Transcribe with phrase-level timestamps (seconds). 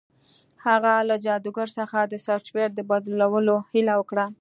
[0.65, 4.25] هغه له جادوګر څخه د سافټویر د بدلولو هیله وکړه